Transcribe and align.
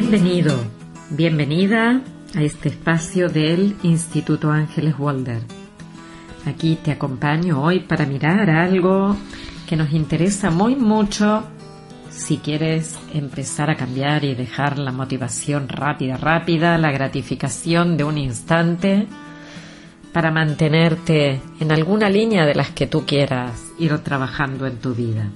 Bienvenido, 0.00 0.56
bienvenida 1.10 2.00
a 2.36 2.42
este 2.44 2.68
espacio 2.68 3.28
del 3.28 3.74
Instituto 3.82 4.52
Ángeles 4.52 4.94
Walder. 4.96 5.40
Aquí 6.46 6.76
te 6.76 6.92
acompaño 6.92 7.60
hoy 7.60 7.80
para 7.80 8.06
mirar 8.06 8.48
algo 8.48 9.16
que 9.68 9.74
nos 9.74 9.92
interesa 9.92 10.52
muy 10.52 10.76
mucho 10.76 11.42
si 12.10 12.36
quieres 12.36 12.96
empezar 13.12 13.70
a 13.70 13.76
cambiar 13.76 14.24
y 14.24 14.36
dejar 14.36 14.78
la 14.78 14.92
motivación 14.92 15.68
rápida, 15.68 16.16
rápida, 16.16 16.78
la 16.78 16.92
gratificación 16.92 17.96
de 17.96 18.04
un 18.04 18.18
instante 18.18 19.08
para 20.12 20.30
mantenerte 20.30 21.40
en 21.58 21.72
alguna 21.72 22.08
línea 22.08 22.46
de 22.46 22.54
las 22.54 22.70
que 22.70 22.86
tú 22.86 23.04
quieras 23.04 23.64
ir 23.80 23.98
trabajando 23.98 24.64
en 24.68 24.76
tu 24.76 24.94
vida. 24.94 25.28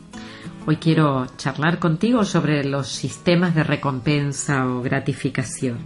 Hoy 0.64 0.76
quiero 0.76 1.26
charlar 1.36 1.80
contigo 1.80 2.24
sobre 2.24 2.62
los 2.62 2.86
sistemas 2.86 3.52
de 3.56 3.64
recompensa 3.64 4.64
o 4.68 4.80
gratificación. 4.80 5.78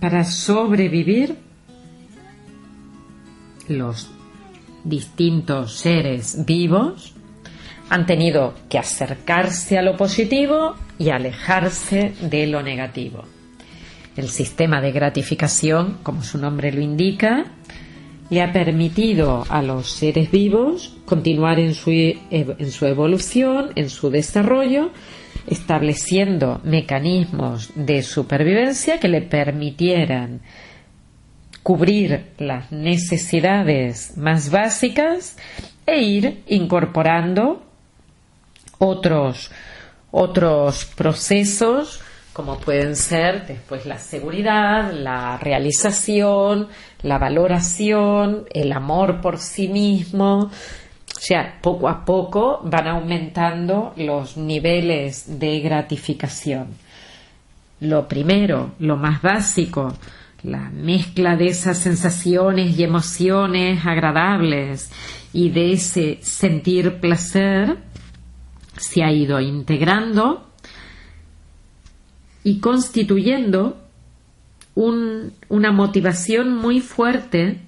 Para 0.00 0.24
sobrevivir, 0.24 1.36
los 3.68 4.10
distintos 4.82 5.74
seres 5.74 6.46
vivos 6.46 7.12
han 7.90 8.06
tenido 8.06 8.54
que 8.70 8.78
acercarse 8.78 9.76
a 9.76 9.82
lo 9.82 9.98
positivo 9.98 10.74
y 10.98 11.10
alejarse 11.10 12.14
de 12.22 12.46
lo 12.46 12.62
negativo. 12.62 13.24
El 14.16 14.30
sistema 14.30 14.80
de 14.80 14.92
gratificación, 14.92 15.98
como 16.02 16.22
su 16.22 16.38
nombre 16.38 16.72
lo 16.72 16.80
indica, 16.80 17.44
le 18.30 18.42
ha 18.42 18.52
permitido 18.52 19.44
a 19.48 19.62
los 19.62 19.90
seres 19.90 20.30
vivos 20.30 20.96
continuar 21.04 21.58
en 21.58 21.74
su, 21.74 21.90
en 21.90 22.70
su 22.70 22.86
evolución, 22.86 23.70
en 23.76 23.90
su 23.90 24.10
desarrollo, 24.10 24.90
estableciendo 25.46 26.60
mecanismos 26.64 27.70
de 27.74 28.02
supervivencia 28.02 28.98
que 28.98 29.08
le 29.08 29.22
permitieran 29.22 30.40
cubrir 31.62 32.32
las 32.38 32.72
necesidades 32.72 34.16
más 34.16 34.50
básicas 34.50 35.36
e 35.86 36.02
ir 36.02 36.42
incorporando 36.46 37.62
otros, 38.78 39.50
otros 40.10 40.84
procesos 40.96 42.00
como 42.34 42.58
pueden 42.58 42.96
ser 42.96 43.46
después 43.46 43.86
la 43.86 43.96
seguridad, 43.96 44.92
la 44.92 45.38
realización, 45.38 46.66
la 47.02 47.16
valoración, 47.16 48.44
el 48.52 48.72
amor 48.72 49.20
por 49.20 49.38
sí 49.38 49.68
mismo. 49.68 50.50
O 51.16 51.20
sea, 51.20 51.60
poco 51.62 51.88
a 51.88 52.04
poco 52.04 52.60
van 52.64 52.88
aumentando 52.88 53.94
los 53.96 54.36
niveles 54.36 55.38
de 55.38 55.60
gratificación. 55.60 56.66
Lo 57.78 58.08
primero, 58.08 58.72
lo 58.80 58.96
más 58.96 59.22
básico, 59.22 59.94
la 60.42 60.70
mezcla 60.70 61.36
de 61.36 61.46
esas 61.46 61.78
sensaciones 61.78 62.76
y 62.76 62.82
emociones 62.82 63.86
agradables 63.86 64.90
y 65.32 65.50
de 65.50 65.72
ese 65.72 66.18
sentir 66.20 66.98
placer 66.98 67.78
se 68.76 69.04
ha 69.04 69.12
ido 69.12 69.40
integrando 69.40 70.50
y 72.44 72.60
constituyendo 72.60 73.78
una 74.76 75.72
motivación 75.72 76.56
muy 76.56 76.80
fuerte 76.80 77.60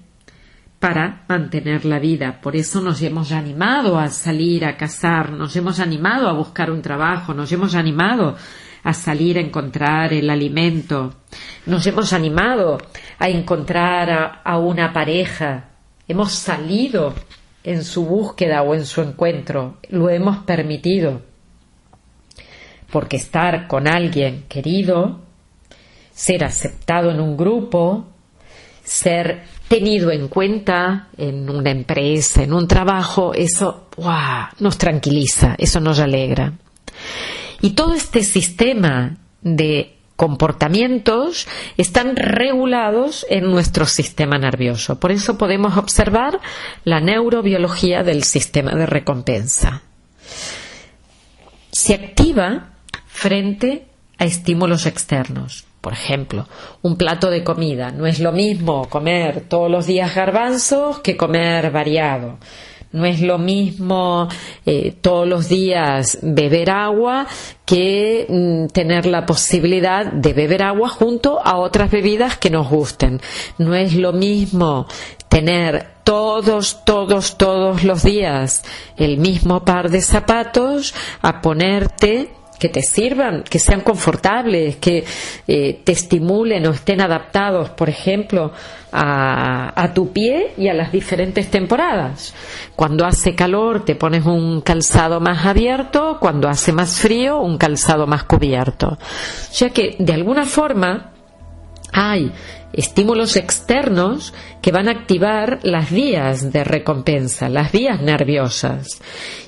para 0.79 1.25
mantener 1.27 1.83
la 1.85 1.99
vida. 1.99 2.39
Por 2.41 2.55
eso 2.55 2.81
nos 2.81 3.01
hemos 3.01 3.31
animado 3.31 3.97
a 3.97 4.09
salir 4.09 4.65
a 4.65 4.77
cazar, 4.77 5.31
nos 5.31 5.55
hemos 5.55 5.79
animado 5.79 6.29
a 6.29 6.33
buscar 6.33 6.69
un 6.69 6.83
trabajo, 6.83 7.33
nos 7.33 7.51
hemos 7.51 7.73
animado 7.73 8.35
a 8.83 8.93
salir 8.93 9.37
a 9.37 9.41
encontrar 9.41 10.13
el 10.13 10.29
alimento, 10.29 11.15
nos 11.65 11.85
hemos 11.87 12.13
animado 12.13 12.77
a 13.17 13.29
encontrar 13.29 14.41
a 14.43 14.57
una 14.59 14.93
pareja, 14.93 15.71
hemos 16.07 16.33
salido 16.33 17.15
en 17.63 17.83
su 17.83 18.05
búsqueda 18.05 18.61
o 18.61 18.75
en 18.75 18.85
su 18.85 19.01
encuentro, 19.01 19.77
lo 19.89 20.09
hemos 20.09 20.37
permitido 20.39 21.21
porque 22.91 23.17
estar 23.17 23.67
con 23.67 23.87
alguien 23.87 24.45
querido, 24.47 25.19
ser 26.11 26.43
aceptado 26.43 27.11
en 27.11 27.19
un 27.19 27.37
grupo, 27.37 28.07
ser 28.83 29.43
tenido 29.67 30.11
en 30.11 30.29
cuenta 30.29 31.09
en 31.17 31.49
una 31.49 31.71
empresa, 31.71 32.43
en 32.43 32.53
un 32.53 32.67
trabajo, 32.67 33.33
eso 33.33 33.87
nos 34.59 34.77
tranquiliza, 34.77 35.55
eso 35.57 35.79
nos 35.79 35.99
alegra. 35.99 36.53
Y 37.61 37.71
todo 37.71 37.93
este 37.93 38.23
sistema 38.23 39.17
de 39.41 39.97
comportamientos 40.15 41.47
están 41.77 42.15
regulados 42.15 43.25
en 43.29 43.51
nuestro 43.51 43.85
sistema 43.85 44.37
nervioso. 44.37 44.99
Por 44.99 45.11
eso 45.11 45.37
podemos 45.37 45.77
observar 45.77 46.39
la 46.83 46.99
neurobiología 46.99 48.03
del 48.03 48.23
sistema 48.23 48.71
de 48.71 48.85
recompensa. 48.85 49.83
Se 51.71 51.93
activa 51.93 52.76
frente 53.17 53.87
a 54.19 54.25
estímulos 54.25 54.85
externos. 54.85 55.65
Por 55.81 55.93
ejemplo, 55.93 56.47
un 56.83 56.97
plato 56.97 57.31
de 57.31 57.43
comida. 57.43 57.91
No 57.91 58.05
es 58.05 58.19
lo 58.19 58.31
mismo 58.31 58.87
comer 58.89 59.45
todos 59.47 59.71
los 59.71 59.87
días 59.87 60.13
garbanzos 60.13 60.99
que 60.99 61.17
comer 61.17 61.71
variado. 61.71 62.37
No 62.91 63.05
es 63.05 63.21
lo 63.21 63.37
mismo 63.37 64.27
eh, 64.65 64.93
todos 65.01 65.27
los 65.27 65.49
días 65.49 66.19
beber 66.21 66.69
agua 66.69 67.27
que 67.65 68.25
mm, 68.29 68.67
tener 68.67 69.07
la 69.07 69.25
posibilidad 69.25 70.05
de 70.05 70.33
beber 70.33 70.61
agua 70.63 70.87
junto 70.87 71.39
a 71.43 71.57
otras 71.57 71.89
bebidas 71.89 72.37
que 72.37 72.51
nos 72.51 72.69
gusten. 72.69 73.19
No 73.57 73.73
es 73.73 73.95
lo 73.95 74.13
mismo 74.13 74.87
tener 75.27 75.87
todos, 76.03 76.85
todos, 76.85 77.37
todos 77.37 77.83
los 77.83 78.03
días 78.03 78.63
el 78.95 79.17
mismo 79.17 79.65
par 79.65 79.89
de 79.89 80.01
zapatos 80.01 80.93
a 81.21 81.41
ponerte 81.41 82.29
que 82.59 82.69
te 82.69 82.81
sirvan, 82.81 83.43
que 83.43 83.59
sean 83.59 83.81
confortables, 83.81 84.77
que 84.77 85.03
eh, 85.47 85.81
te 85.83 85.91
estimulen 85.91 86.65
o 86.67 86.71
estén 86.71 87.01
adaptados, 87.01 87.69
por 87.69 87.89
ejemplo, 87.89 88.51
a, 88.91 89.73
a, 89.81 89.93
tu 89.93 90.11
pie 90.11 90.53
y 90.57 90.67
a 90.67 90.73
las 90.73 90.91
diferentes 90.91 91.49
temporadas. 91.51 92.33
Cuando 92.75 93.05
hace 93.05 93.35
calor 93.35 93.85
te 93.85 93.95
pones 93.95 94.25
un 94.25 94.61
calzado 94.61 95.19
más 95.19 95.45
abierto, 95.45 96.17
cuando 96.19 96.47
hace 96.47 96.71
más 96.71 96.99
frío 96.99 97.39
un 97.39 97.57
calzado 97.57 98.07
más 98.07 98.23
cubierto. 98.23 98.87
O 98.87 99.53
sea 99.53 99.69
que, 99.69 99.95
de 99.99 100.13
alguna 100.13 100.45
forma, 100.45 101.11
hay 101.93 102.31
estímulos 102.77 103.35
externos 103.35 104.33
que 104.61 104.71
van 104.71 104.87
a 104.87 104.91
activar 104.91 105.59
las 105.63 105.91
vías 105.91 106.53
de 106.53 106.63
recompensa, 106.63 107.49
las 107.49 107.71
vías 107.71 108.01
nerviosas. 108.01 109.01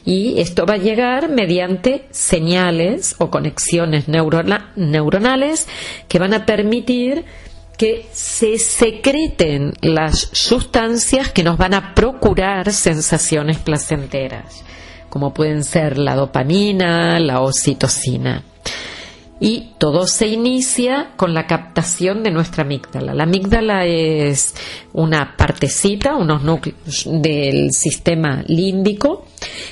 Y 0.04 0.40
esto 0.40 0.66
va 0.66 0.74
a 0.74 0.78
llegar 0.78 1.30
mediante 1.30 2.08
señales 2.10 3.16
o 3.20 3.30
conexiones 3.30 4.08
neuronales 4.08 5.68
que 6.08 6.20
van 6.20 6.34
a 6.34 6.46
permitir 6.46 7.24
que 7.78 8.08
se 8.12 8.58
secreten 8.58 9.74
las 9.82 10.30
sustancias 10.34 11.32
que 11.32 11.44
nos 11.44 11.58
van 11.58 11.76
a 11.76 11.94
procurar 11.94 12.74
sensaciones 12.74 13.58
placenteras, 13.60 14.66
como 15.10 15.34
pueden 15.34 15.64
ser 15.64 15.98
la 15.98 16.16
dopamina, 16.16 17.20
la 17.20 17.40
oxitocina 17.40 18.44
y 19.40 19.72
todo 19.78 20.06
se 20.06 20.28
inicia 20.28 21.12
con 21.16 21.34
la 21.34 21.48
captación 21.48 22.24
de 22.24 22.32
nuestra 22.32 22.64
amígdala. 22.64 23.14
La 23.14 23.24
amígdala 23.24 23.86
es 23.86 24.54
una 24.92 25.36
partecita, 25.38 26.16
unos 26.16 26.44
núcleos 26.44 27.08
del 27.10 27.72
sistema 27.72 28.44
límbico 28.48 29.26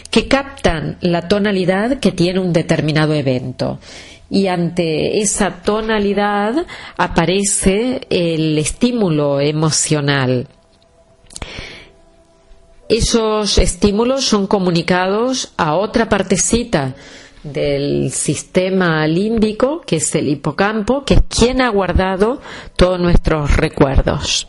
que 0.10 0.28
captan 0.28 0.98
la 1.02 1.28
tonalidad 1.28 2.00
que 2.00 2.14
tiene 2.14 2.40
un 2.40 2.54
determinado 2.54 3.14
evento. 3.14 3.80
Y 4.30 4.48
ante 4.48 5.20
esa 5.20 5.62
tonalidad 5.62 6.66
aparece 6.98 8.02
el 8.10 8.58
estímulo 8.58 9.42
emocional. 9.42 10.48
Esos 12.90 13.58
estímulos 13.58 14.24
son 14.24 14.48
comunicados 14.48 15.52
a 15.58 15.76
otra 15.76 16.08
partecita 16.08 16.96
del 17.44 18.12
sistema 18.12 19.08
límbico, 19.08 19.82
que 19.82 19.98
es 19.98 20.16
el 20.16 20.28
hipocampo, 20.28 21.04
que 21.04 21.16
es 21.16 21.22
quien 21.30 21.62
ha 21.62 21.70
guardado 21.70 22.42
todos 22.76 23.00
nuestros 23.00 23.56
recuerdos. 23.56 24.48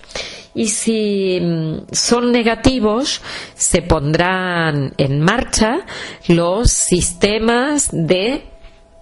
Y 0.54 0.68
si 0.68 1.38
mm, 1.40 1.92
son 1.92 2.32
negativos, 2.32 3.20
se 3.54 3.82
pondrán 3.82 4.94
en 4.96 5.20
marcha 5.20 5.86
los 6.26 6.72
sistemas 6.72 7.90
de 7.92 8.44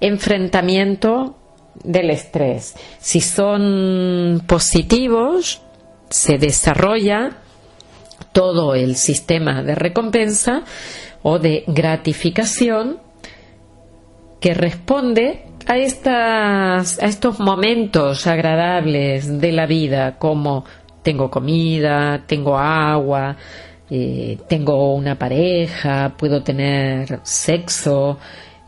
enfrentamiento 0.00 1.36
del 1.82 2.10
estrés. 2.10 2.74
Si 2.98 3.20
son 3.20 4.42
positivos, 4.46 5.62
se 6.10 6.38
desarrolla 6.38 7.38
todo 8.32 8.74
el 8.74 8.96
sistema 8.96 9.62
de 9.62 9.74
recompensa 9.74 10.62
o 11.22 11.38
de 11.38 11.64
gratificación 11.66 12.98
que 14.40 14.54
responde 14.54 15.46
a, 15.66 15.78
estas, 15.78 17.02
a 17.02 17.06
estos 17.06 17.40
momentos 17.40 18.26
agradables 18.26 19.40
de 19.40 19.52
la 19.52 19.66
vida, 19.66 20.18
como 20.18 20.64
tengo 21.02 21.30
comida, 21.30 22.24
tengo 22.26 22.58
agua, 22.58 23.36
eh, 23.88 24.38
tengo 24.48 24.94
una 24.94 25.16
pareja, 25.16 26.14
puedo 26.16 26.42
tener 26.42 27.20
sexo, 27.22 28.18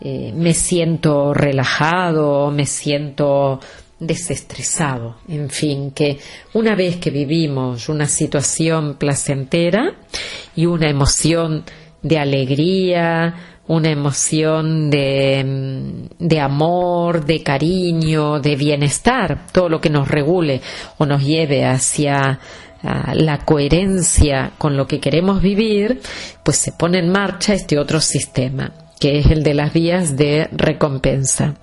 eh, 0.01 0.33
me 0.35 0.55
siento 0.55 1.35
relajado, 1.35 2.51
me 2.51 2.67
siento 2.67 3.59
desestresado, 3.99 5.17
en 5.27 5.51
fin, 5.51 5.91
que 5.91 6.19
una 6.55 6.77
vez 6.77 6.99
que 6.99 7.11
vivimos 7.11 7.89
una 7.89 8.07
situación 8.07 8.95
placentera 8.95 9.95
y 10.55 10.67
una 10.67 10.89
emoción 10.89 11.65
de 12.01 12.19
alegría, 12.19 13.58
una 13.69 13.91
emoción 13.91 14.91
de, 14.91 16.09
de, 16.19 16.41
amor, 16.41 17.25
de 17.25 17.43
cariño, 17.43 18.41
de 18.41 18.57
bienestar, 18.57 19.47
todo 19.53 19.69
lo 19.69 19.81
que 19.81 19.91
nos 19.91 20.09
regule 20.09 20.61
o 20.97 21.07
nos 21.07 21.23
lleve 21.23 21.65
hacia 21.65 22.41
la 22.83 23.39
coherencia 23.39 24.53
con 24.57 24.77
lo 24.77 24.87
que 24.87 25.01
queremos 25.01 25.43
vivir, 25.43 26.01
pues 26.43 26.59
se 26.59 26.73
pone 26.73 26.99
en 26.99 27.11
marcha 27.11 27.55
este 27.55 27.79
otro 27.79 28.01
sistema, 28.01 28.73
que 29.01 29.19
es 29.19 29.27
el 29.27 29.43
de 29.43 29.55
las 29.55 29.73
vías 29.73 30.17
de 30.17 30.49
recompensa. 30.53 31.55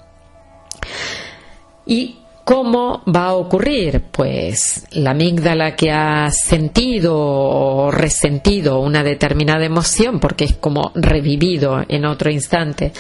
Y 1.86 2.20
¿Cómo 2.46 3.02
va 3.08 3.30
a 3.30 3.34
ocurrir? 3.34 4.04
Pues 4.12 4.86
la 4.92 5.12
amígdala 5.12 5.76
que 5.76 5.90
ha 5.90 6.30
sentido 6.30 7.18
o 7.18 7.90
resentido 7.90 8.82
una 8.82 9.04
determinada 9.04 9.66
emoción, 9.66 10.20
porque 10.20 10.46
es 10.46 10.54
como 10.54 10.92
revivido 10.94 11.84
en 11.90 12.06
otro 12.06 12.30
instante 12.30 12.94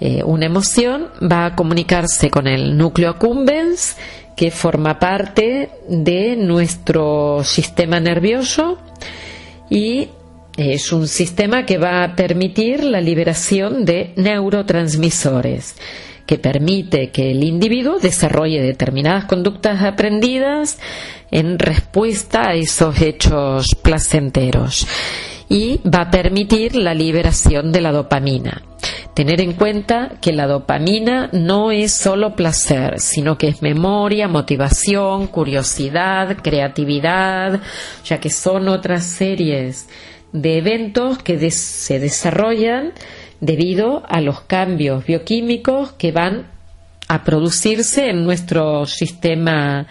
eh, 0.00 0.24
una 0.24 0.46
emoción, 0.46 1.06
va 1.22 1.46
a 1.46 1.54
comunicarse 1.54 2.30
con 2.30 2.48
el 2.48 2.76
núcleo 2.76 3.10
accumbens, 3.10 3.96
que 4.36 4.50
forma 4.50 4.98
parte 4.98 5.70
de 5.88 6.34
nuestro 6.34 7.44
sistema 7.44 8.00
nervioso 8.00 8.78
y 9.70 10.08
es 10.56 10.92
un 10.92 11.06
sistema 11.06 11.64
que 11.64 11.78
va 11.78 12.02
a 12.02 12.16
permitir 12.16 12.82
la 12.82 13.00
liberación 13.00 13.84
de 13.84 14.14
neurotransmisores 14.16 15.76
que 16.26 16.38
permite 16.38 17.10
que 17.10 17.30
el 17.30 17.44
individuo 17.44 17.98
desarrolle 17.98 18.62
determinadas 18.62 19.24
conductas 19.24 19.82
aprendidas 19.82 20.78
en 21.30 21.58
respuesta 21.58 22.50
a 22.50 22.54
esos 22.54 23.00
hechos 23.00 23.66
placenteros 23.82 24.86
y 25.48 25.80
va 25.88 26.02
a 26.02 26.10
permitir 26.10 26.76
la 26.76 26.94
liberación 26.94 27.72
de 27.72 27.80
la 27.80 27.92
dopamina. 27.92 28.62
Tener 29.14 29.40
en 29.40 29.54
cuenta 29.54 30.12
que 30.20 30.32
la 30.32 30.46
dopamina 30.46 31.28
no 31.32 31.72
es 31.72 31.92
solo 31.92 32.36
placer, 32.36 33.00
sino 33.00 33.36
que 33.36 33.48
es 33.48 33.60
memoria, 33.60 34.28
motivación, 34.28 35.26
curiosidad, 35.26 36.36
creatividad, 36.40 37.60
ya 38.04 38.20
que 38.20 38.30
son 38.30 38.68
otras 38.68 39.04
series 39.04 39.88
de 40.32 40.58
eventos 40.58 41.18
que 41.18 41.50
se 41.50 41.98
desarrollan 41.98 42.92
debido 43.40 44.02
a 44.08 44.20
los 44.20 44.42
cambios 44.42 45.04
bioquímicos 45.04 45.92
que 45.92 46.12
van 46.12 46.46
a 47.08 47.24
producirse 47.24 48.10
en 48.10 48.24
nuestro 48.24 48.86
sistema 48.86 49.86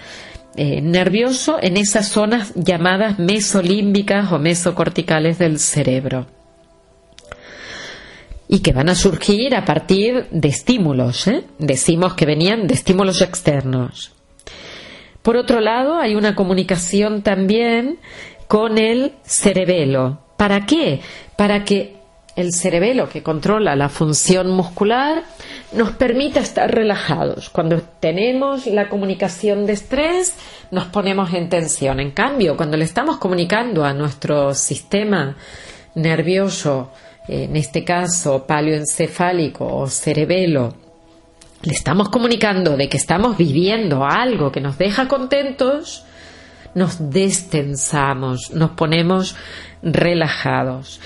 eh, 0.55 0.81
nervioso 0.81 1.57
en 1.61 1.77
esas 1.77 2.07
zonas 2.09 2.53
llamadas 2.55 3.19
mesolímbicas 3.19 4.31
o 4.31 4.39
mesocorticales 4.39 5.37
del 5.37 5.59
cerebro 5.59 6.27
y 8.51 8.59
que 8.59 8.73
van 8.73 8.89
a 8.89 8.95
surgir 8.95 9.55
a 9.55 9.63
partir 9.63 10.25
de 10.31 10.47
estímulos. 10.47 11.27
¿eh? 11.27 11.43
Decimos 11.59 12.15
que 12.15 12.25
venían 12.25 12.65
de 12.65 12.73
estímulos 12.73 13.21
externos. 13.21 14.11
Por 15.21 15.37
otro 15.37 15.61
lado, 15.61 15.99
hay 15.99 16.15
una 16.15 16.33
comunicación 16.33 17.21
también 17.21 17.99
con 18.47 18.79
el 18.79 19.13
cerebelo. 19.23 20.21
¿Para 20.35 20.65
qué? 20.65 21.01
Para 21.37 21.63
que 21.63 21.98
el 22.35 22.53
cerebelo 22.53 23.09
que 23.09 23.23
controla 23.23 23.75
la 23.75 23.89
función 23.89 24.49
muscular 24.51 25.23
nos 25.73 25.91
permite 25.91 26.39
estar 26.39 26.73
relajados. 26.73 27.49
Cuando 27.49 27.81
tenemos 27.99 28.65
la 28.67 28.89
comunicación 28.89 29.65
de 29.65 29.73
estrés, 29.73 30.35
nos 30.71 30.85
ponemos 30.85 31.33
en 31.33 31.49
tensión. 31.49 31.99
En 31.99 32.11
cambio, 32.11 32.55
cuando 32.55 32.77
le 32.77 32.85
estamos 32.85 33.17
comunicando 33.17 33.83
a 33.83 33.93
nuestro 33.93 34.53
sistema 34.53 35.35
nervioso, 35.95 36.91
en 37.27 37.55
este 37.55 37.83
caso 37.83 38.45
paleoencefálico 38.47 39.65
o 39.65 39.87
cerebelo, 39.87 40.73
le 41.61 41.73
estamos 41.73 42.09
comunicando 42.09 42.77
de 42.77 42.87
que 42.87 42.97
estamos 42.97 43.37
viviendo 43.37 44.05
algo 44.05 44.51
que 44.51 44.61
nos 44.61 44.77
deja 44.77 45.07
contentos, 45.07 46.05
nos 46.73 47.11
destensamos, 47.11 48.51
nos 48.51 48.71
ponemos 48.71 49.35
relajados. 49.81 51.01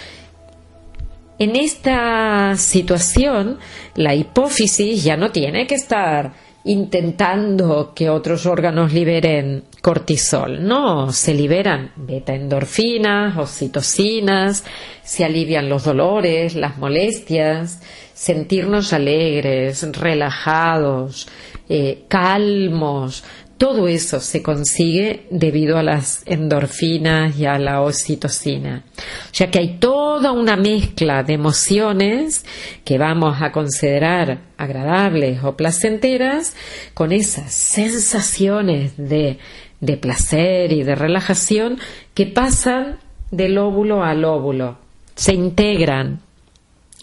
En 1.40 1.56
esta 1.56 2.56
situación, 2.58 3.60
la 3.96 4.14
hipófisis 4.14 5.04
ya 5.04 5.18
no 5.18 5.32
tiene 5.32 5.68
que 5.68 5.76
estar 5.76 6.34
intentando 6.66 7.94
que 7.94 8.10
otros 8.10 8.46
órganos 8.46 8.94
liberen 8.94 9.66
cortisol. 9.82 10.66
No, 10.66 11.12
se 11.12 11.34
liberan 11.34 11.92
beta-endorfinas, 11.96 13.38
oxitocinas, 13.38 14.64
se 15.04 15.26
alivian 15.26 15.68
los 15.68 15.84
dolores, 15.84 16.56
las 16.56 16.78
molestias, 16.78 17.82
sentirnos 18.14 18.94
alegres, 18.94 19.86
relajados, 19.92 21.28
eh, 21.68 22.06
calmos, 22.08 23.24
todo 23.64 23.88
eso 23.88 24.20
se 24.20 24.44
consigue 24.44 25.26
debido 25.30 25.78
a 25.78 25.84
las 25.84 26.24
endorfinas 26.26 27.40
y 27.40 27.46
a 27.46 27.58
la 27.58 27.80
oxitocina. 27.80 28.84
O 28.98 29.30
sea 29.34 29.50
que 29.50 29.60
hay 29.60 29.78
toda 29.78 30.34
una 30.34 30.58
mezcla 30.58 31.24
de 31.24 31.36
emociones 31.36 32.46
que 32.84 32.98
vamos 32.98 33.42
a 33.42 33.54
considerar 33.54 34.40
agradables 34.58 35.46
o 35.46 35.56
placenteras 35.56 36.58
con 36.94 37.14
esas 37.14 37.54
sensaciones 37.54 38.98
de, 38.98 39.40
de 39.80 39.96
placer 39.96 40.74
y 40.74 40.84
de 40.84 40.96
relajación 40.96 41.80
que 42.14 42.26
pasan 42.26 42.98
del 43.32 43.58
óvulo 43.58 44.04
al 44.04 44.26
óvulo, 44.26 44.78
se 45.16 45.36
integran 45.36 46.20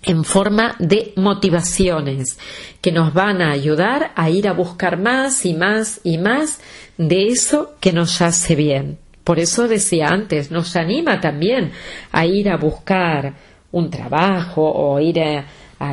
en 0.03 0.25
forma 0.25 0.77
de 0.79 1.13
motivaciones 1.17 2.39
que 2.81 2.93
nos 2.93 3.13
van 3.13 3.43
a 3.43 3.53
ayudar 3.53 4.13
a 4.17 4.31
ir 4.31 4.49
a 4.49 4.53
buscar 4.53 4.99
más 4.99 5.45
y 5.45 5.55
más 5.55 6.01
y 6.05 6.19
más 6.19 6.61
de 6.97 7.29
eso 7.29 7.75
que 7.81 7.93
nos 7.93 8.23
hace 8.23 8.55
bien. 8.55 8.99
Por 9.25 9.39
eso 9.39 9.69
decía 9.69 10.09
antes, 10.09 10.51
nos 10.51 10.75
anima 10.77 11.21
también 11.21 11.73
a 12.13 12.25
ir 12.25 12.49
a 12.49 12.57
buscar 12.57 13.35
un 13.73 13.91
trabajo 13.91 14.63
o 14.63 14.99
ir 14.99 15.21
a, 15.21 15.45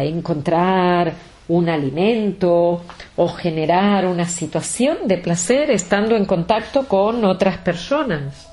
encontrar 0.03 1.13
un 1.47 1.69
alimento 1.69 2.83
o 3.15 3.27
generar 3.29 4.05
una 4.05 4.25
situación 4.25 4.97
de 5.05 5.17
placer 5.17 5.71
estando 5.71 6.15
en 6.15 6.25
contacto 6.25 6.87
con 6.87 7.23
otras 7.23 7.57
personas. 7.59 8.49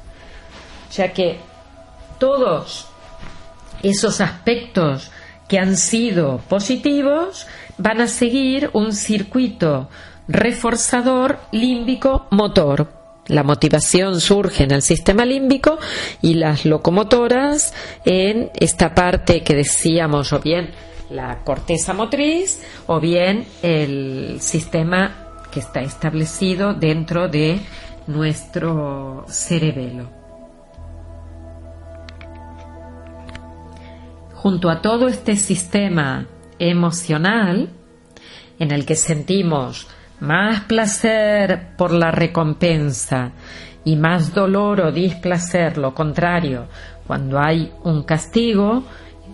ya 0.92 1.12
que 1.12 1.38
todos 2.18 2.87
esos 3.82 4.20
aspectos 4.20 5.11
que 5.48 5.58
han 5.58 5.76
sido 5.76 6.38
positivos 6.48 7.46
van 7.78 8.00
a 8.00 8.06
seguir 8.06 8.70
un 8.72 8.92
circuito 8.92 9.88
reforzador 10.28 11.38
límbico 11.52 12.26
motor. 12.30 12.88
La 13.26 13.42
motivación 13.42 14.20
surge 14.20 14.64
en 14.64 14.70
el 14.70 14.82
sistema 14.82 15.24
límbico 15.24 15.78
y 16.20 16.34
las 16.34 16.66
locomotoras 16.66 17.72
en 18.04 18.50
esta 18.54 18.94
parte 18.94 19.42
que 19.42 19.54
decíamos 19.54 20.32
o 20.32 20.40
bien 20.40 20.70
la 21.10 21.42
corteza 21.44 21.94
motriz 21.94 22.62
o 22.86 23.00
bien 23.00 23.46
el 23.62 24.38
sistema 24.40 25.46
que 25.50 25.60
está 25.60 25.80
establecido 25.80 26.74
dentro 26.74 27.28
de 27.28 27.60
nuestro 28.06 29.24
cerebelo. 29.28 30.08
Junto 34.44 34.68
a 34.68 34.82
todo 34.82 35.08
este 35.08 35.36
sistema 35.36 36.26
emocional 36.58 37.70
en 38.58 38.72
el 38.72 38.84
que 38.84 38.94
sentimos 38.94 39.86
más 40.20 40.64
placer 40.64 41.68
por 41.78 41.92
la 41.92 42.10
recompensa 42.10 43.32
y 43.86 43.96
más 43.96 44.34
dolor 44.34 44.82
o 44.82 44.92
displacer, 44.92 45.78
lo 45.78 45.94
contrario, 45.94 46.66
cuando 47.06 47.40
hay 47.40 47.72
un 47.84 48.02
castigo, 48.02 48.84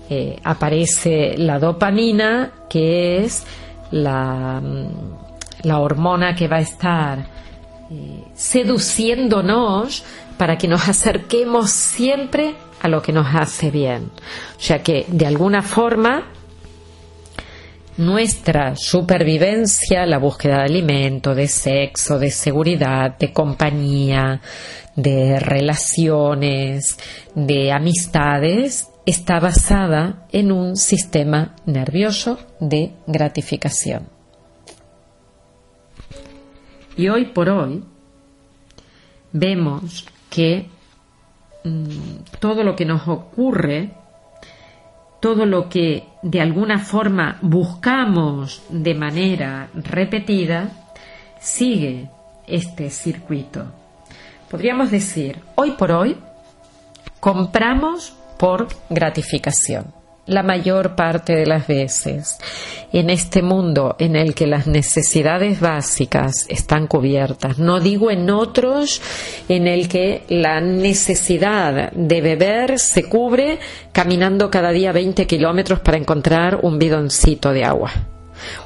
eh, 0.08 0.38
aparece 0.44 1.34
la 1.36 1.58
dopamina, 1.58 2.52
que 2.68 3.24
es 3.24 3.44
la, 3.90 4.60
mm, 4.62 5.70
hormona 5.72 6.36
que 6.36 6.46
va 6.46 6.58
a 6.58 6.60
estar 6.60 7.18
eh, 7.90 8.22
seduciéndonos 8.34 10.04
para 10.38 10.56
que 10.56 10.68
nos 10.68 10.88
acerquemos 10.88 11.70
siempre 11.70 12.54
a 12.80 12.88
lo 12.88 13.02
que 13.02 13.12
nos 13.12 13.26
hace 13.34 13.70
bien. 13.70 14.10
O 14.56 14.60
sea 14.60 14.82
que, 14.82 15.06
de 15.08 15.26
alguna 15.26 15.62
forma, 15.62 16.24
nuestra 17.96 18.74
supervivencia, 18.76 20.06
la 20.06 20.18
búsqueda 20.18 20.58
de 20.58 20.64
alimento, 20.64 21.34
de 21.34 21.46
sexo, 21.46 22.18
de 22.18 22.30
seguridad, 22.30 23.18
de 23.18 23.32
compañía, 23.32 24.40
de 24.96 25.38
relaciones, 25.38 26.98
de 27.34 27.72
amistades, 27.72 28.88
está 29.06 29.38
basada 29.40 30.26
en 30.32 30.52
un 30.52 30.76
sistema 30.76 31.56
nervioso 31.66 32.38
de 32.60 32.92
gratificación. 33.06 34.08
Y 36.96 37.08
hoy 37.08 37.26
por 37.26 37.48
hoy 37.48 37.84
vemos 39.32 40.06
que 40.28 40.68
todo 42.38 42.64
lo 42.64 42.74
que 42.76 42.84
nos 42.84 43.06
ocurre, 43.08 43.90
todo 45.20 45.46
lo 45.46 45.68
que 45.68 46.04
de 46.22 46.40
alguna 46.40 46.78
forma 46.78 47.38
buscamos 47.42 48.62
de 48.70 48.94
manera 48.94 49.68
repetida, 49.74 50.70
sigue 51.38 52.08
este 52.46 52.90
circuito. 52.90 53.66
Podríamos 54.50 54.90
decir, 54.90 55.38
hoy 55.54 55.72
por 55.72 55.92
hoy, 55.92 56.16
compramos 57.20 58.14
por 58.38 58.68
gratificación 58.88 59.99
la 60.26 60.42
mayor 60.42 60.94
parte 60.94 61.34
de 61.34 61.46
las 61.46 61.66
veces 61.66 62.38
en 62.92 63.10
este 63.10 63.42
mundo 63.42 63.96
en 63.98 64.16
el 64.16 64.34
que 64.34 64.46
las 64.46 64.66
necesidades 64.66 65.60
básicas 65.60 66.46
están 66.48 66.86
cubiertas. 66.86 67.58
No 67.58 67.80
digo 67.80 68.10
en 68.10 68.30
otros 68.30 69.00
en 69.48 69.66
el 69.66 69.88
que 69.88 70.24
la 70.28 70.60
necesidad 70.60 71.92
de 71.92 72.20
beber 72.20 72.78
se 72.78 73.08
cubre 73.08 73.58
caminando 73.92 74.50
cada 74.50 74.70
día 74.70 74.92
20 74.92 75.26
kilómetros 75.26 75.80
para 75.80 75.96
encontrar 75.96 76.60
un 76.62 76.78
bidoncito 76.78 77.52
de 77.52 77.64
agua 77.64 77.92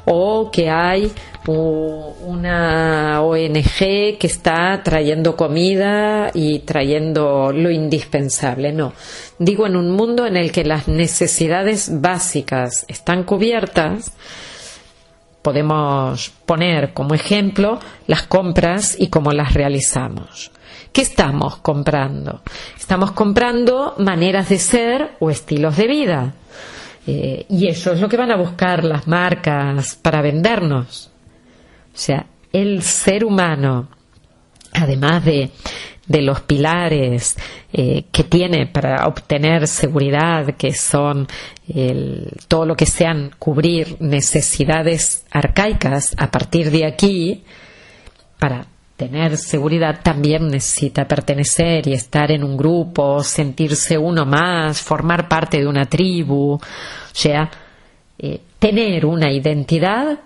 o 0.05 0.49
que 0.51 0.69
hay 0.69 1.11
una 1.53 3.21
ONG 3.21 4.17
que 4.17 4.27
está 4.27 4.81
trayendo 4.83 5.35
comida 5.35 6.31
y 6.33 6.59
trayendo 6.59 7.51
lo 7.51 7.71
indispensable. 7.71 8.71
No, 8.71 8.93
digo 9.39 9.67
en 9.67 9.75
un 9.75 9.91
mundo 9.91 10.25
en 10.25 10.37
el 10.37 10.51
que 10.51 10.63
las 10.63 10.87
necesidades 10.87 12.01
básicas 12.01 12.85
están 12.87 13.23
cubiertas, 13.23 14.11
podemos 15.41 16.31
poner 16.45 16.93
como 16.93 17.13
ejemplo 17.13 17.79
las 18.07 18.23
compras 18.23 18.95
y 18.97 19.09
cómo 19.09 19.31
las 19.31 19.53
realizamos. 19.53 20.51
¿Qué 20.91 21.01
estamos 21.01 21.57
comprando? 21.57 22.41
Estamos 22.77 23.11
comprando 23.11 23.95
maneras 23.97 24.49
de 24.49 24.57
ser 24.57 25.11
o 25.19 25.29
estilos 25.29 25.77
de 25.77 25.87
vida. 25.87 26.33
Eh, 27.05 27.45
y 27.49 27.67
eso 27.67 27.91
es 27.91 27.99
lo 27.99 28.09
que 28.09 28.17
van 28.17 28.31
a 28.31 28.37
buscar 28.37 28.83
las 28.83 29.07
marcas 29.07 29.95
para 30.01 30.21
vendernos. 30.21 31.11
O 31.95 31.97
sea, 31.97 32.25
el 32.51 32.83
ser 32.83 33.23
humano, 33.23 33.87
además 34.73 35.23
de, 35.23 35.51
de 36.07 36.21
los 36.21 36.41
pilares 36.41 37.37
eh, 37.71 38.03
que 38.11 38.23
tiene 38.25 38.67
para 38.67 39.07
obtener 39.07 39.67
seguridad, 39.67 40.55
que 40.55 40.73
son 40.73 41.27
el, 41.67 42.31
todo 42.47 42.65
lo 42.65 42.75
que 42.75 42.85
sean 42.85 43.31
cubrir 43.39 43.97
necesidades 44.01 45.25
arcaicas, 45.31 46.13
a 46.17 46.29
partir 46.29 46.69
de 46.69 46.85
aquí, 46.85 47.43
para 48.39 48.67
tener 48.97 49.37
seguridad 49.37 50.01
también 50.03 50.47
necesita 50.47 51.07
pertenecer 51.07 51.87
y 51.87 51.93
estar 51.93 52.31
en 52.31 52.43
un 52.43 52.55
grupo, 52.55 53.23
sentirse 53.23 53.97
uno 53.97 54.25
más, 54.25 54.81
formar 54.81 55.27
parte 55.27 55.59
de 55.59 55.67
una 55.67 55.85
tribu, 55.85 56.53
o 56.53 56.61
sea, 57.13 57.49
eh, 58.17 58.39
tener 58.59 59.05
una 59.05 59.31
identidad 59.31 60.19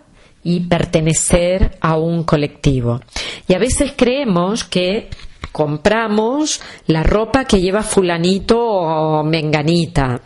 y 0.44 0.62
pertenecer 0.62 1.78
a 1.82 1.98
un 1.98 2.24
colectivo. 2.24 3.02
Y 3.48 3.54
a 3.54 3.60
veces 3.60 3.94
creemos 3.96 4.64
que 4.64 5.10
compramos 5.52 6.62
la 6.88 7.04
ropa 7.04 7.46
que 7.46 7.60
lleva 7.60 7.84
fulanito 7.84 8.60
o 8.60 9.24
menganita 9.24 10.22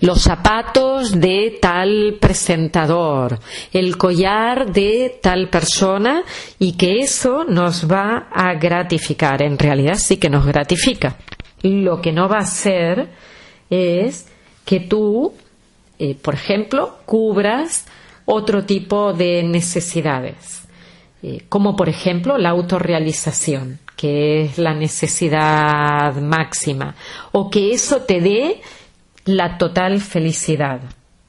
los 0.00 0.22
zapatos 0.22 1.18
de 1.18 1.58
tal 1.60 2.16
presentador, 2.20 3.38
el 3.72 3.96
collar 3.96 4.72
de 4.72 5.18
tal 5.22 5.48
persona 5.48 6.22
y 6.58 6.72
que 6.76 7.00
eso 7.00 7.44
nos 7.44 7.90
va 7.90 8.28
a 8.32 8.54
gratificar. 8.54 9.42
En 9.42 9.58
realidad 9.58 9.96
sí 9.96 10.16
que 10.16 10.30
nos 10.30 10.46
gratifica. 10.46 11.16
Lo 11.62 12.00
que 12.00 12.12
no 12.12 12.28
va 12.28 12.36
a 12.36 12.42
hacer 12.42 13.08
es 13.70 14.28
que 14.64 14.80
tú, 14.80 15.34
eh, 15.98 16.14
por 16.14 16.34
ejemplo, 16.34 16.98
cubras 17.04 17.86
otro 18.30 18.64
tipo 18.64 19.14
de 19.14 19.42
necesidades, 19.42 20.68
eh, 21.22 21.44
como 21.48 21.74
por 21.76 21.88
ejemplo 21.88 22.36
la 22.36 22.50
autorrealización, 22.50 23.78
que 23.96 24.42
es 24.42 24.58
la 24.58 24.74
necesidad 24.74 26.14
máxima, 26.16 26.94
o 27.32 27.48
que 27.48 27.72
eso 27.72 28.02
te 28.02 28.20
dé 28.20 28.60
la 29.24 29.56
total 29.56 30.02
felicidad. 30.02 30.80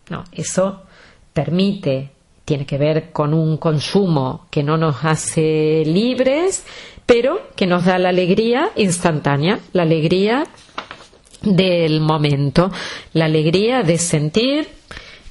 No, 0.09 0.25
eso 0.33 0.83
permite, 1.31 2.11
tiene 2.43 2.65
que 2.65 2.77
ver 2.77 3.11
con 3.13 3.33
un 3.33 3.55
consumo 3.55 4.47
que 4.51 4.61
no 4.61 4.75
nos 4.75 5.05
hace 5.05 5.83
libres, 5.85 6.65
pero 7.05 7.47
que 7.55 7.65
nos 7.65 7.85
da 7.85 7.97
la 7.97 8.09
alegría 8.09 8.71
instantánea, 8.75 9.59
la 9.71 9.83
alegría 9.83 10.43
del 11.43 12.01
momento, 12.01 12.69
la 13.13 13.25
alegría 13.25 13.83
de 13.83 13.97
sentir 13.97 14.67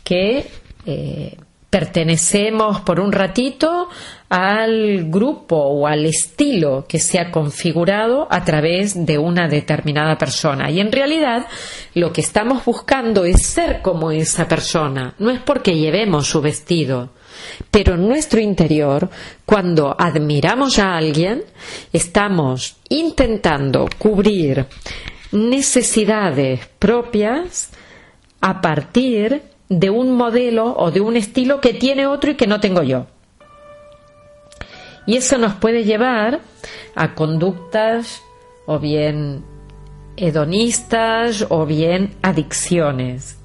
que 0.02 0.46
eh, 0.86 1.36
pertenecemos 1.70 2.80
por 2.80 2.98
un 2.98 3.12
ratito 3.12 3.88
al 4.30 5.04
grupo 5.10 5.56
o 5.56 5.86
al 5.86 6.06
estilo 6.06 6.86
que 6.88 6.98
se 6.98 7.18
ha 7.18 7.30
configurado 7.30 8.26
a 8.30 8.44
través 8.44 9.06
de 9.06 9.18
una 9.18 9.48
determinada 9.48 10.16
persona. 10.16 10.70
Y 10.70 10.80
en 10.80 10.92
realidad 10.92 11.46
lo 11.94 12.12
que 12.12 12.20
estamos 12.20 12.64
buscando 12.64 13.24
es 13.24 13.46
ser 13.46 13.82
como 13.82 14.10
esa 14.10 14.48
persona, 14.48 15.14
no 15.18 15.30
es 15.30 15.40
porque 15.40 15.76
llevemos 15.76 16.26
su 16.26 16.40
vestido. 16.40 17.10
Pero 17.70 17.94
en 17.94 18.08
nuestro 18.08 18.40
interior, 18.40 19.08
cuando 19.46 19.94
admiramos 19.96 20.78
a 20.78 20.96
alguien, 20.96 21.44
estamos 21.92 22.76
intentando 22.88 23.88
cubrir 23.98 24.66
necesidades 25.30 26.66
propias 26.78 27.70
a 28.40 28.60
partir 28.60 29.42
de 29.68 29.90
un 29.90 30.16
modelo 30.16 30.74
o 30.76 30.90
de 30.90 31.00
un 31.00 31.16
estilo 31.16 31.60
que 31.60 31.74
tiene 31.74 32.06
otro 32.06 32.30
y 32.30 32.34
que 32.34 32.46
no 32.46 32.60
tengo 32.60 32.82
yo. 32.82 33.06
Y 35.06 35.16
eso 35.16 35.38
nos 35.38 35.54
puede 35.54 35.84
llevar 35.84 36.40
a 36.94 37.14
conductas 37.14 38.22
o 38.66 38.78
bien 38.78 39.44
hedonistas 40.16 41.46
o 41.48 41.64
bien 41.64 42.14
adicciones. 42.22 43.38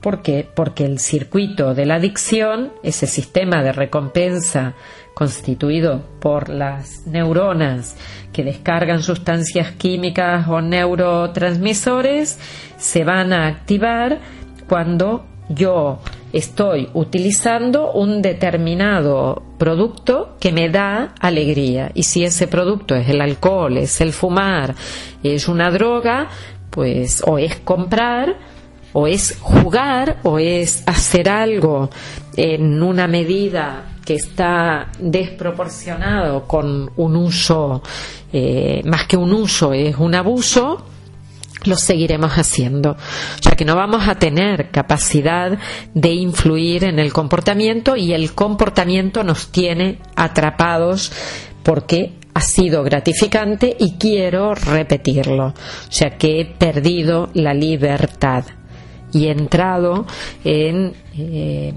¿Por 0.00 0.22
qué? 0.22 0.46
Porque 0.54 0.84
el 0.84 0.98
circuito 0.98 1.74
de 1.74 1.86
la 1.86 1.96
adicción, 1.96 2.72
ese 2.82 3.06
sistema 3.06 3.62
de 3.62 3.72
recompensa 3.72 4.74
constituido 5.14 6.04
por 6.20 6.48
las 6.48 7.06
neuronas 7.06 7.96
que 8.32 8.44
descargan 8.44 9.02
sustancias 9.02 9.72
químicas 9.72 10.46
o 10.48 10.60
neurotransmisores, 10.60 12.38
se 12.76 13.04
van 13.04 13.32
a 13.32 13.46
activar 13.46 14.20
cuando 14.68 15.24
yo 15.48 16.00
estoy 16.32 16.88
utilizando 16.94 17.92
un 17.92 18.22
determinado 18.22 19.42
producto 19.58 20.36
que 20.40 20.52
me 20.52 20.68
da 20.68 21.14
alegría. 21.20 21.90
Y 21.94 22.02
si 22.04 22.24
ese 22.24 22.48
producto 22.48 22.94
es 22.94 23.08
el 23.08 23.20
alcohol, 23.20 23.76
es 23.76 24.00
el 24.00 24.12
fumar, 24.12 24.74
es 25.22 25.48
una 25.48 25.70
droga, 25.70 26.28
pues 26.70 27.22
o 27.26 27.38
es 27.38 27.56
comprar, 27.56 28.36
o 28.92 29.06
es 29.06 29.38
jugar, 29.40 30.18
o 30.22 30.38
es 30.38 30.82
hacer 30.86 31.28
algo 31.28 31.90
en 32.36 32.82
una 32.82 33.06
medida 33.06 33.86
que 34.04 34.14
está 34.14 34.88
desproporcionado 34.98 36.46
con 36.46 36.90
un 36.96 37.16
uso, 37.16 37.82
eh, 38.32 38.82
más 38.84 39.06
que 39.06 39.16
un 39.16 39.32
uso, 39.32 39.72
es 39.72 39.96
un 39.96 40.14
abuso, 40.14 40.84
lo 41.66 41.76
seguiremos 41.76 42.32
haciendo. 42.32 42.96
Sea 43.40 43.56
que 43.56 43.64
no 43.64 43.76
vamos 43.76 44.08
a 44.08 44.16
tener 44.16 44.70
capacidad 44.70 45.58
de 45.94 46.12
influir 46.12 46.84
en 46.84 46.98
el 46.98 47.12
comportamiento 47.12 47.96
y 47.96 48.12
el 48.12 48.34
comportamiento 48.34 49.24
nos 49.24 49.48
tiene 49.48 49.98
atrapados 50.16 51.12
porque 51.62 52.14
ha 52.34 52.40
sido 52.40 52.82
gratificante 52.82 53.76
y 53.78 53.92
quiero 53.92 54.54
repetirlo. 54.54 55.46
O 55.48 55.54
sea 55.88 56.16
que 56.16 56.40
he 56.40 56.44
perdido 56.44 57.30
la 57.34 57.54
libertad 57.54 58.44
y 59.12 59.26
he 59.26 59.30
entrado 59.30 60.06
en 60.44 60.92
eh, 61.16 61.72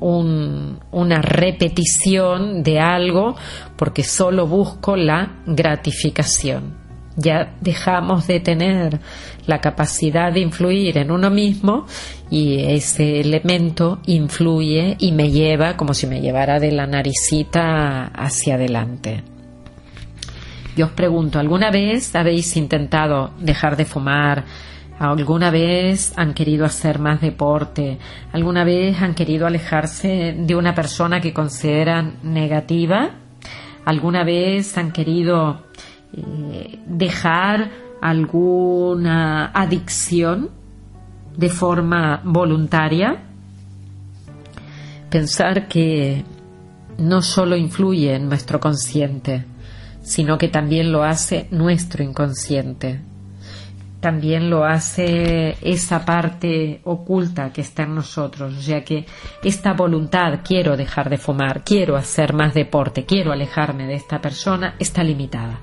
una 0.00 1.20
repetición 1.20 2.62
de 2.62 2.78
algo 2.78 3.36
porque 3.76 4.02
solo 4.02 4.46
busco 4.46 4.96
la 4.96 5.42
gratificación 5.46 6.89
ya 7.16 7.54
dejamos 7.60 8.26
de 8.26 8.40
tener 8.40 9.00
la 9.46 9.60
capacidad 9.60 10.32
de 10.32 10.40
influir 10.40 10.98
en 10.98 11.10
uno 11.10 11.30
mismo 11.30 11.86
y 12.30 12.60
ese 12.60 13.20
elemento 13.20 14.00
influye 14.06 14.96
y 14.98 15.12
me 15.12 15.30
lleva 15.30 15.76
como 15.76 15.94
si 15.94 16.06
me 16.06 16.20
llevara 16.20 16.60
de 16.60 16.72
la 16.72 16.86
naricita 16.86 18.06
hacia 18.06 18.54
adelante. 18.54 19.22
Yo 20.76 20.86
os 20.86 20.92
pregunto, 20.92 21.38
¿alguna 21.38 21.70
vez 21.70 22.14
habéis 22.14 22.56
intentado 22.56 23.32
dejar 23.40 23.76
de 23.76 23.84
fumar? 23.84 24.44
¿Alguna 25.00 25.50
vez 25.50 26.12
han 26.16 26.34
querido 26.34 26.64
hacer 26.64 26.98
más 26.98 27.20
deporte? 27.20 27.98
¿Alguna 28.32 28.64
vez 28.64 29.00
han 29.00 29.14
querido 29.14 29.46
alejarse 29.46 30.34
de 30.38 30.54
una 30.54 30.74
persona 30.74 31.20
que 31.20 31.32
consideran 31.32 32.18
negativa? 32.22 33.10
¿Alguna 33.84 34.24
vez 34.24 34.76
han 34.78 34.92
querido 34.92 35.69
eh, 36.12 36.78
dejar 36.86 37.70
alguna 38.00 39.46
adicción 39.52 40.50
de 41.36 41.48
forma 41.48 42.20
voluntaria? 42.24 43.22
Pensar 45.10 45.68
que 45.68 46.24
no 46.98 47.22
solo 47.22 47.56
influye 47.56 48.14
en 48.14 48.28
nuestro 48.28 48.60
consciente, 48.60 49.44
sino 50.02 50.38
que 50.38 50.48
también 50.48 50.92
lo 50.92 51.02
hace 51.02 51.48
nuestro 51.50 52.02
inconsciente. 52.02 53.00
También 54.00 54.48
lo 54.48 54.64
hace 54.64 55.56
esa 55.60 56.06
parte 56.06 56.80
oculta 56.84 57.52
que 57.52 57.60
está 57.60 57.82
en 57.82 57.94
nosotros, 57.96 58.56
o 58.56 58.62
sea 58.62 58.82
que 58.82 59.04
esta 59.44 59.74
voluntad, 59.74 60.40
quiero 60.42 60.74
dejar 60.74 61.10
de 61.10 61.18
fumar, 61.18 61.64
quiero 61.64 61.96
hacer 61.96 62.32
más 62.32 62.54
deporte, 62.54 63.04
quiero 63.04 63.30
alejarme 63.30 63.86
de 63.86 63.94
esta 63.94 64.18
persona, 64.18 64.74
está 64.78 65.04
limitada 65.04 65.60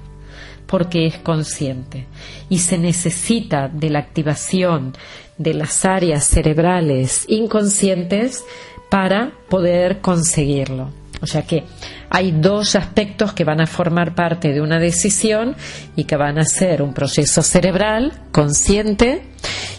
porque 0.68 1.08
es 1.08 1.18
consciente 1.18 2.06
y 2.50 2.60
se 2.60 2.78
necesita 2.78 3.68
de 3.70 3.90
la 3.90 4.00
activación 4.00 4.94
de 5.38 5.54
las 5.54 5.86
áreas 5.86 6.26
cerebrales 6.26 7.26
inconscientes 7.28 8.44
para 8.90 9.32
poder 9.50 10.00
conseguirlo. 10.00 10.90
O 11.22 11.26
sea 11.26 11.42
que 11.42 11.64
hay 12.10 12.32
dos 12.32 12.76
aspectos 12.76 13.34
que 13.34 13.44
van 13.44 13.60
a 13.60 13.68
formar 13.68 14.14
parte 14.14 14.54
de 14.54 14.62
una 14.62 14.80
decisión 14.80 15.56
y 15.96 16.04
que 16.04 16.16
van 16.16 16.38
a 16.38 16.46
ser 16.46 16.82
un 16.82 16.94
proceso 16.94 17.42
cerebral 17.42 18.14
consciente 18.32 19.24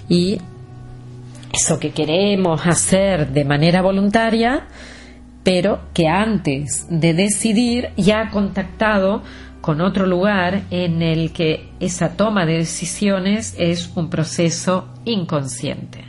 y 0.09 0.41
eso 1.53 1.79
que 1.79 1.93
queremos 1.93 2.67
hacer 2.67 3.29
de 3.29 3.45
manera 3.45 3.83
voluntaria, 3.83 4.67
pero 5.45 5.81
que 5.95 6.09
antes 6.09 6.87
de 6.91 7.15
decidir 7.15 7.91
ya 7.97 8.23
ha 8.23 8.31
contactado 8.31 9.23
con 9.61 9.81
otro 9.81 10.07
lugar 10.07 10.65
en 10.71 11.03
el 11.03 11.33
que 11.33 11.71
esa 11.81 12.17
toma 12.17 12.47
de 12.47 12.59
decisiones 12.59 13.55
es 13.59 13.91
un 13.97 14.09
proceso 14.11 14.89
inconsciente. 15.05 16.05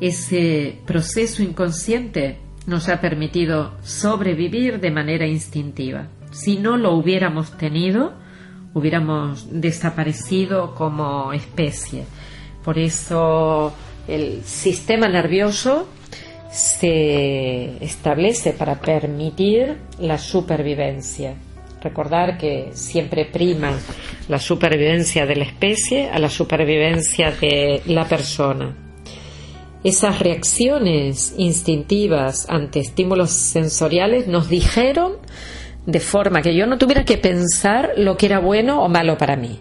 Ese 0.00 0.78
proceso 0.86 1.42
inconsciente 1.42 2.38
nos 2.66 2.88
ha 2.88 3.00
permitido 3.00 3.72
sobrevivir 3.82 4.80
de 4.80 4.90
manera 4.90 5.26
instintiva. 5.26 6.08
Si 6.32 6.58
no 6.58 6.76
lo 6.76 6.94
hubiéramos 6.94 7.56
tenido, 7.56 8.12
hubiéramos 8.74 9.48
desaparecido 9.50 10.74
como 10.74 11.32
especie. 11.32 12.04
Por 12.62 12.78
eso 12.78 13.74
el 14.06 14.42
sistema 14.42 15.08
nervioso 15.08 15.88
se 16.56 17.84
establece 17.84 18.52
para 18.52 18.80
permitir 18.80 19.76
la 19.98 20.18
supervivencia. 20.18 21.34
Recordar 21.82 22.38
que 22.38 22.70
siempre 22.72 23.26
prima 23.26 23.78
la 24.28 24.38
supervivencia 24.38 25.26
de 25.26 25.36
la 25.36 25.44
especie 25.44 26.10
a 26.10 26.18
la 26.18 26.30
supervivencia 26.30 27.30
de 27.30 27.82
la 27.86 28.04
persona 28.06 28.74
esas 29.86 30.18
reacciones 30.18 31.32
instintivas 31.38 32.46
ante 32.48 32.80
estímulos 32.80 33.30
sensoriales 33.30 34.26
nos 34.26 34.48
dijeron 34.48 35.12
de 35.86 36.00
forma 36.00 36.42
que 36.42 36.56
yo 36.56 36.66
no 36.66 36.76
tuviera 36.76 37.04
que 37.04 37.18
pensar 37.18 37.92
lo 37.96 38.16
que 38.16 38.26
era 38.26 38.40
bueno 38.40 38.82
o 38.82 38.88
malo 38.88 39.16
para 39.16 39.36
mí. 39.36 39.60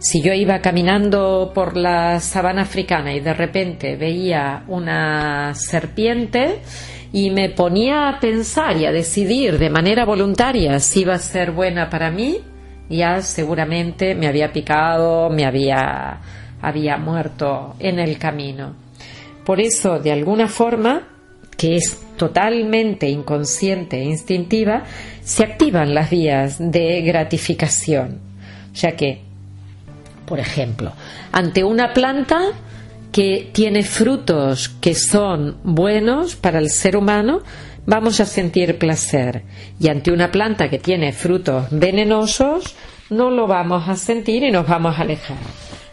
Si 0.00 0.22
yo 0.22 0.32
iba 0.32 0.62
caminando 0.62 1.52
por 1.54 1.76
la 1.76 2.20
sabana 2.20 2.62
africana 2.62 3.12
y 3.12 3.20
de 3.20 3.34
repente 3.34 3.96
veía 3.96 4.64
una 4.66 5.54
serpiente 5.54 6.60
y 7.12 7.28
me 7.28 7.50
ponía 7.50 8.08
a 8.08 8.18
pensar 8.18 8.78
y 8.78 8.86
a 8.86 8.92
decidir 8.92 9.58
de 9.58 9.68
manera 9.68 10.06
voluntaria 10.06 10.78
si 10.80 11.00
iba 11.02 11.12
a 11.12 11.18
ser 11.18 11.50
buena 11.50 11.90
para 11.90 12.10
mí, 12.10 12.38
ya 12.88 13.20
seguramente 13.20 14.14
me 14.14 14.26
había 14.26 14.54
picado, 14.54 15.28
me 15.28 15.44
había, 15.44 16.18
había 16.62 16.96
muerto 16.96 17.74
en 17.78 17.98
el 17.98 18.16
camino. 18.16 18.74
Por 19.44 19.60
eso, 19.60 19.98
de 19.98 20.12
alguna 20.12 20.48
forma, 20.48 21.08
que 21.58 21.76
es 21.76 22.00
totalmente 22.16 23.06
inconsciente 23.06 23.98
e 23.98 24.04
instintiva, 24.04 24.84
se 25.20 25.44
activan 25.44 25.92
las 25.92 26.08
vías 26.08 26.56
de 26.58 27.02
gratificación. 27.02 28.18
Sea 28.72 28.96
que, 28.96 29.29
por 30.30 30.38
ejemplo, 30.38 30.92
ante 31.32 31.64
una 31.64 31.92
planta 31.92 32.52
que 33.10 33.50
tiene 33.52 33.82
frutos 33.82 34.68
que 34.68 34.94
son 34.94 35.56
buenos 35.64 36.36
para 36.36 36.60
el 36.60 36.70
ser 36.70 36.96
humano, 36.96 37.42
vamos 37.84 38.20
a 38.20 38.26
sentir 38.26 38.78
placer. 38.78 39.42
Y 39.80 39.88
ante 39.88 40.12
una 40.12 40.30
planta 40.30 40.70
que 40.70 40.78
tiene 40.78 41.12
frutos 41.12 41.66
venenosos, 41.72 42.76
no 43.10 43.32
lo 43.32 43.48
vamos 43.48 43.88
a 43.88 43.96
sentir 43.96 44.44
y 44.44 44.52
nos 44.52 44.68
vamos 44.68 44.96
a 44.96 45.02
alejar. 45.02 45.36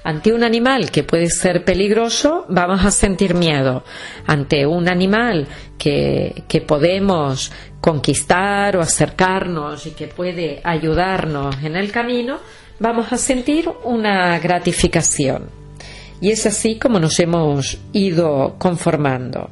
Ante 0.04 0.32
un 0.32 0.43
animal 0.43 0.91
que 0.91 1.04
puede 1.04 1.32
ser 1.32 1.65
peligroso, 1.65 2.45
vamos 2.47 2.86
a 2.86 2.91
sentir 2.91 3.34
miedo. 3.34 3.84
Ante 4.28 4.67
un 4.67 4.88
animal 4.88 5.47
que, 5.80 6.43
que 6.47 6.62
podemos 6.62 7.52
conquistar 7.82 8.78
o 8.78 8.82
acercarnos 8.82 9.88
y 9.88 9.91
que 9.91 10.08
puede 10.08 10.62
ayudarnos 10.63 11.56
en 11.63 11.76
el 11.76 11.91
camino, 11.91 12.38
vamos 12.80 13.12
a 13.12 13.18
sentir 13.18 13.70
una 13.84 14.38
gratificación. 14.40 15.50
Y 16.20 16.32
es 16.32 16.46
así 16.46 16.80
como 16.80 17.00
nos 17.00 17.20
hemos 17.20 17.78
ido 17.94 18.56
conformando. 18.58 19.50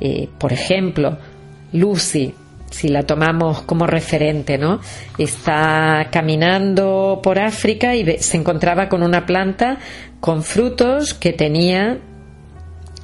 Eh, 0.00 0.28
por 0.38 0.52
ejemplo, 0.52 1.18
Lucy 1.72 2.34
si 2.72 2.88
la 2.88 3.02
tomamos 3.02 3.62
como 3.62 3.86
referente, 3.86 4.58
¿no? 4.58 4.80
Está 5.18 6.08
caminando 6.10 7.20
por 7.22 7.38
África 7.38 7.94
y 7.94 8.18
se 8.18 8.38
encontraba 8.38 8.88
con 8.88 9.02
una 9.02 9.26
planta 9.26 9.78
con 10.20 10.42
frutos 10.42 11.14
que 11.14 11.32
tenía 11.32 11.98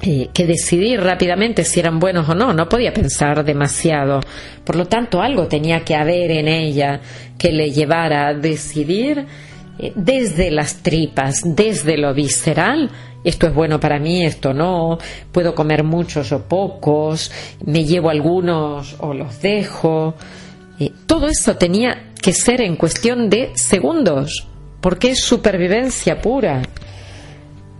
eh, 0.01 0.29
que 0.33 0.45
decidir 0.45 1.01
rápidamente 1.01 1.65
si 1.65 1.79
eran 1.79 1.99
buenos 1.99 2.29
o 2.29 2.35
no, 2.35 2.53
no 2.53 2.69
podía 2.69 2.93
pensar 2.93 3.43
demasiado. 3.43 4.21
Por 4.63 4.77
lo 4.77 4.85
tanto, 4.85 5.21
algo 5.21 5.47
tenía 5.47 5.81
que 5.81 5.95
haber 5.95 6.31
en 6.31 6.47
ella 6.47 7.01
que 7.37 7.51
le 7.51 7.71
llevara 7.71 8.27
a 8.27 8.33
decidir 8.33 9.25
eh, 9.77 9.91
desde 9.95 10.51
las 10.51 10.83
tripas, 10.83 11.41
desde 11.43 11.97
lo 11.97 12.13
visceral, 12.13 12.89
esto 13.23 13.47
es 13.47 13.53
bueno 13.53 13.79
para 13.79 13.99
mí, 13.99 14.23
esto 14.23 14.53
no, 14.53 14.97
puedo 15.31 15.53
comer 15.53 15.83
muchos 15.83 16.31
o 16.31 16.43
pocos, 16.43 17.31
me 17.65 17.83
llevo 17.83 18.09
algunos 18.09 18.95
o 18.99 19.13
los 19.13 19.41
dejo. 19.41 20.15
Eh, 20.79 20.91
todo 21.05 21.27
eso 21.27 21.57
tenía 21.57 22.13
que 22.21 22.31
ser 22.31 22.61
en 22.61 22.77
cuestión 22.77 23.29
de 23.29 23.51
segundos, 23.55 24.47
porque 24.79 25.11
es 25.11 25.21
supervivencia 25.21 26.21
pura. 26.21 26.61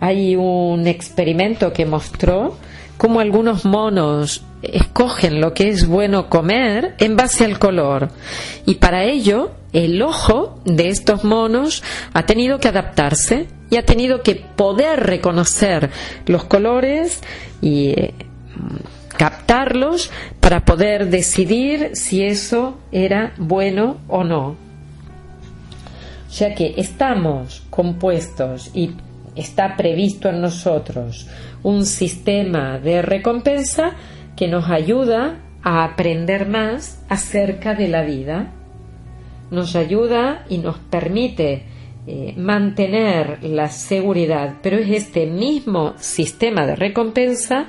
Hay 0.00 0.34
un 0.36 0.86
experimento 0.86 1.72
que 1.72 1.86
mostró 1.86 2.56
cómo 2.96 3.20
algunos 3.20 3.64
monos 3.64 4.42
escogen 4.62 5.40
lo 5.40 5.54
que 5.54 5.68
es 5.68 5.86
bueno 5.86 6.28
comer 6.28 6.94
en 6.98 7.16
base 7.16 7.44
al 7.44 7.58
color. 7.58 8.10
Y 8.66 8.76
para 8.76 9.04
ello, 9.04 9.52
el 9.72 10.02
ojo 10.02 10.60
de 10.64 10.88
estos 10.88 11.24
monos 11.24 11.82
ha 12.12 12.26
tenido 12.26 12.58
que 12.58 12.68
adaptarse 12.68 13.46
y 13.70 13.76
ha 13.76 13.84
tenido 13.84 14.22
que 14.22 14.34
poder 14.34 15.00
reconocer 15.00 15.90
los 16.26 16.44
colores 16.44 17.20
y 17.62 17.90
eh, 17.90 18.14
captarlos 19.16 20.10
para 20.40 20.64
poder 20.64 21.08
decidir 21.08 21.90
si 21.94 22.24
eso 22.24 22.78
era 22.90 23.32
bueno 23.38 23.98
o 24.08 24.24
no. 24.24 24.56
O 26.28 26.32
sea 26.32 26.54
que 26.54 26.74
estamos 26.76 27.62
compuestos 27.70 28.70
y 28.72 28.92
está 29.40 29.76
previsto 29.76 30.28
en 30.28 30.40
nosotros 30.40 31.26
un 31.62 31.84
sistema 31.84 32.78
de 32.78 33.02
recompensa 33.02 33.92
que 34.36 34.48
nos 34.48 34.68
ayuda 34.70 35.36
a 35.62 35.84
aprender 35.84 36.48
más 36.48 37.04
acerca 37.08 37.74
de 37.74 37.88
la 37.88 38.02
vida, 38.02 38.52
nos 39.50 39.76
ayuda 39.76 40.46
y 40.48 40.58
nos 40.58 40.78
permite 40.78 41.64
eh, 42.06 42.34
mantener 42.36 43.44
la 43.44 43.68
seguridad, 43.68 44.56
pero 44.62 44.78
es 44.78 44.90
este 44.90 45.26
mismo 45.26 45.94
sistema 45.98 46.66
de 46.66 46.76
recompensa 46.76 47.66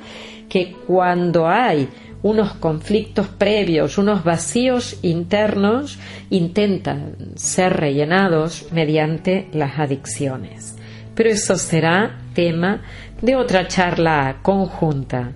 que 0.48 0.72
cuando 0.86 1.48
hay 1.48 1.88
unos 2.22 2.54
conflictos 2.54 3.26
previos, 3.26 3.98
unos 3.98 4.24
vacíos 4.24 4.98
internos, 5.02 5.98
intentan 6.30 7.16
ser 7.34 7.74
rellenados 7.74 8.68
mediante 8.72 9.48
las 9.52 9.78
adicciones. 9.78 10.76
Pero 11.14 11.30
eso 11.30 11.56
será 11.56 12.18
tema 12.34 12.82
de 13.20 13.36
otra 13.36 13.68
charla 13.68 14.38
conjunta. 14.42 15.32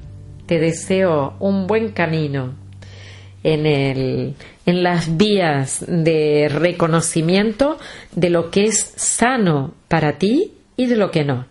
Te 0.47 0.59
deseo 0.59 1.35
un 1.41 1.67
buen 1.67 1.91
camino 1.91 2.55
en, 3.43 3.67
el, 3.67 4.35
en 4.65 4.83
las 4.83 5.17
vías 5.17 5.85
de 5.87 6.49
reconocimiento 6.49 7.79
de 8.13 8.31
lo 8.31 8.51
que 8.51 8.65
es 8.65 8.93
sano 8.97 9.75
para 9.89 10.19
ti 10.19 10.53
y 10.77 10.87
de 10.87 10.97
lo 10.97 11.11
que 11.11 11.25
no. 11.25 11.47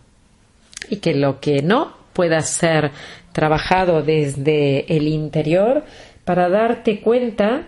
Y 0.89 0.97
que 0.97 1.13
lo 1.13 1.39
que 1.39 1.61
no 1.61 1.93
pueda 2.13 2.41
ser 2.41 2.91
trabajado 3.31 4.01
desde 4.01 4.93
el 4.95 5.07
interior 5.07 5.83
para 6.23 6.49
darte 6.49 7.01
cuenta 7.01 7.67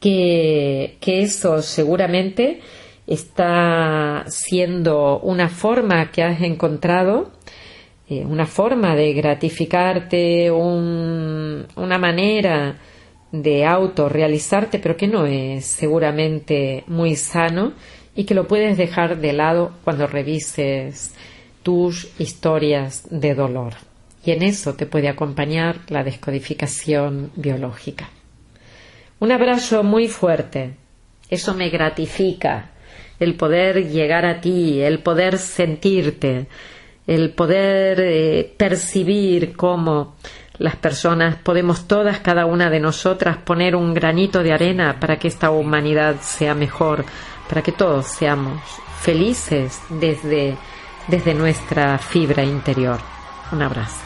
que, 0.00 0.96
que 1.00 1.22
eso 1.22 1.62
seguramente 1.62 2.60
está 3.06 4.24
siendo 4.28 5.20
una 5.20 5.48
forma 5.48 6.10
que 6.10 6.22
has 6.22 6.40
encontrado, 6.42 7.30
eh, 8.08 8.24
una 8.24 8.46
forma 8.46 8.94
de 8.94 9.12
gratificarte, 9.12 10.50
una 10.50 11.98
manera 11.98 12.76
de 13.32 13.64
autorrealizarte, 13.64 14.78
pero 14.78 14.96
que 14.96 15.08
no 15.08 15.26
es 15.26 15.66
seguramente 15.66 16.84
muy 16.86 17.16
sano 17.16 17.72
y 18.14 18.24
que 18.24 18.34
lo 18.34 18.46
puedes 18.46 18.76
dejar 18.76 19.18
de 19.18 19.32
lado 19.32 19.72
cuando 19.84 20.06
revises 20.06 21.14
tus 21.62 22.08
historias 22.18 23.06
de 23.10 23.34
dolor 23.34 23.74
y 24.26 24.32
en 24.32 24.42
eso 24.42 24.74
te 24.74 24.86
puede 24.86 25.08
acompañar 25.08 25.82
la 25.88 26.02
descodificación 26.02 27.30
biológica. 27.36 28.10
Un 29.20 29.30
abrazo 29.30 29.84
muy 29.84 30.08
fuerte. 30.08 30.74
Eso 31.30 31.54
me 31.54 31.70
gratifica, 31.70 32.70
el 33.18 33.34
poder 33.34 33.88
llegar 33.88 34.24
a 34.26 34.40
ti, 34.40 34.80
el 34.80 35.00
poder 35.00 35.38
sentirte, 35.38 36.46
el 37.06 37.30
poder 37.30 38.00
eh, 38.00 38.54
percibir 38.56 39.56
cómo 39.56 40.16
las 40.58 40.76
personas 40.76 41.36
podemos 41.36 41.86
todas, 41.86 42.20
cada 42.20 42.46
una 42.46 42.70
de 42.70 42.80
nosotras, 42.80 43.36
poner 43.38 43.76
un 43.76 43.94
granito 43.94 44.42
de 44.42 44.52
arena 44.52 44.98
para 44.98 45.18
que 45.18 45.28
esta 45.28 45.50
humanidad 45.50 46.16
sea 46.20 46.54
mejor, 46.54 47.04
para 47.48 47.62
que 47.62 47.72
todos 47.72 48.06
seamos 48.06 48.60
felices 49.00 49.80
desde, 49.88 50.56
desde 51.08 51.34
nuestra 51.34 51.98
fibra 51.98 52.42
interior. 52.42 52.98
Un 53.52 53.62
abrazo. 53.62 54.05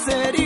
hacer 0.00 0.39